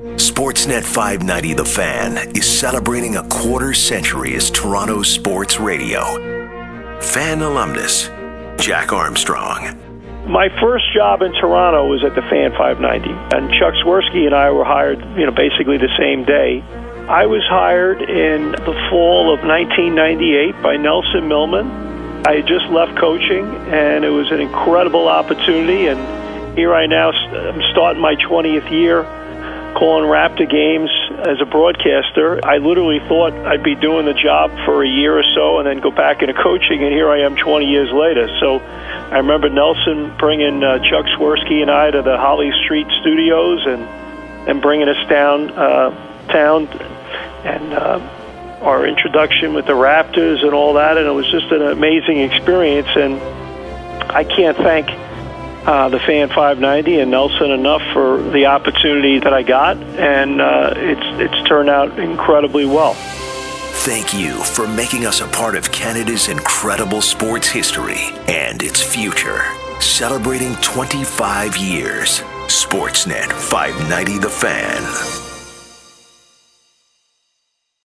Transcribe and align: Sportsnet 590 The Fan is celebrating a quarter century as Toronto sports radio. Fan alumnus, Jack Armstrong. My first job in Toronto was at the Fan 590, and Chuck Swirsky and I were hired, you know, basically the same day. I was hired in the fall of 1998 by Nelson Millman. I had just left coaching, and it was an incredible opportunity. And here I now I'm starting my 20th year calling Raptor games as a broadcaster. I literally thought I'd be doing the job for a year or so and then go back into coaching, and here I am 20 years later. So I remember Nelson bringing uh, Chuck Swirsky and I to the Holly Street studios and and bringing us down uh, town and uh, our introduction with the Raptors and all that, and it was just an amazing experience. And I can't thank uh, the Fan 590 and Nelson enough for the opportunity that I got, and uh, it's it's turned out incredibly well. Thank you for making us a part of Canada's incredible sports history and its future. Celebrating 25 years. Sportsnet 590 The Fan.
Sportsnet 0.00 0.82
590 0.82 1.52
The 1.52 1.64
Fan 1.66 2.16
is 2.34 2.48
celebrating 2.48 3.16
a 3.16 3.28
quarter 3.28 3.74
century 3.74 4.34
as 4.34 4.50
Toronto 4.50 5.02
sports 5.02 5.60
radio. 5.60 6.00
Fan 7.02 7.42
alumnus, 7.42 8.08
Jack 8.56 8.94
Armstrong. 8.94 9.76
My 10.26 10.48
first 10.58 10.86
job 10.94 11.20
in 11.20 11.34
Toronto 11.34 11.86
was 11.86 12.02
at 12.02 12.14
the 12.14 12.22
Fan 12.22 12.52
590, 12.52 13.10
and 13.36 13.52
Chuck 13.60 13.74
Swirsky 13.84 14.24
and 14.24 14.34
I 14.34 14.50
were 14.52 14.64
hired, 14.64 15.00
you 15.18 15.26
know, 15.26 15.32
basically 15.32 15.76
the 15.76 15.94
same 15.98 16.24
day. 16.24 16.62
I 17.06 17.26
was 17.26 17.42
hired 17.42 18.00
in 18.00 18.52
the 18.52 18.88
fall 18.88 19.34
of 19.34 19.44
1998 19.44 20.62
by 20.62 20.78
Nelson 20.78 21.28
Millman. 21.28 21.70
I 22.26 22.36
had 22.36 22.46
just 22.46 22.64
left 22.72 22.96
coaching, 22.96 23.44
and 23.68 24.06
it 24.06 24.10
was 24.10 24.30
an 24.30 24.40
incredible 24.40 25.08
opportunity. 25.08 25.88
And 25.88 26.56
here 26.56 26.72
I 26.72 26.86
now 26.86 27.10
I'm 27.10 27.60
starting 27.72 28.00
my 28.00 28.14
20th 28.14 28.70
year 28.70 29.04
calling 29.80 30.04
Raptor 30.04 30.44
games 30.44 30.90
as 31.24 31.40
a 31.40 31.46
broadcaster. 31.46 32.38
I 32.44 32.58
literally 32.58 33.00
thought 33.08 33.32
I'd 33.32 33.62
be 33.62 33.74
doing 33.74 34.04
the 34.04 34.12
job 34.12 34.50
for 34.66 34.84
a 34.84 34.88
year 34.88 35.18
or 35.18 35.24
so 35.34 35.56
and 35.56 35.66
then 35.66 35.80
go 35.80 35.90
back 35.90 36.20
into 36.20 36.34
coaching, 36.34 36.84
and 36.84 36.92
here 36.92 37.08
I 37.08 37.20
am 37.20 37.34
20 37.34 37.64
years 37.64 37.90
later. 37.90 38.28
So 38.40 38.58
I 38.58 39.16
remember 39.16 39.48
Nelson 39.48 40.14
bringing 40.18 40.62
uh, 40.62 40.80
Chuck 40.84 41.06
Swirsky 41.16 41.62
and 41.62 41.70
I 41.70 41.90
to 41.90 42.02
the 42.02 42.18
Holly 42.18 42.52
Street 42.64 42.86
studios 43.00 43.64
and 43.66 43.82
and 44.48 44.60
bringing 44.60 44.88
us 44.88 45.08
down 45.08 45.50
uh, 45.50 45.90
town 46.28 46.68
and 47.44 47.72
uh, 47.72 48.60
our 48.60 48.86
introduction 48.86 49.54
with 49.54 49.64
the 49.64 49.72
Raptors 49.72 50.44
and 50.44 50.52
all 50.52 50.74
that, 50.74 50.98
and 50.98 51.06
it 51.06 51.12
was 51.12 51.30
just 51.30 51.50
an 51.52 51.62
amazing 51.62 52.20
experience. 52.20 52.88
And 52.96 53.14
I 54.12 54.24
can't 54.24 54.58
thank 54.58 54.88
uh, 55.66 55.88
the 55.88 56.00
Fan 56.00 56.28
590 56.28 57.00
and 57.00 57.10
Nelson 57.10 57.50
enough 57.50 57.82
for 57.92 58.22
the 58.30 58.46
opportunity 58.46 59.18
that 59.18 59.32
I 59.32 59.42
got, 59.42 59.76
and 59.76 60.40
uh, 60.40 60.74
it's 60.76 61.20
it's 61.20 61.48
turned 61.48 61.68
out 61.68 61.98
incredibly 61.98 62.64
well. 62.64 62.94
Thank 63.82 64.12
you 64.12 64.32
for 64.44 64.68
making 64.68 65.06
us 65.06 65.22
a 65.22 65.26
part 65.28 65.54
of 65.54 65.72
Canada's 65.72 66.28
incredible 66.28 67.00
sports 67.00 67.48
history 67.48 68.10
and 68.28 68.62
its 68.62 68.82
future. 68.82 69.42
Celebrating 69.80 70.54
25 70.56 71.56
years. 71.56 72.20
Sportsnet 72.46 73.32
590 73.32 74.18
The 74.18 74.28
Fan. 74.28 75.39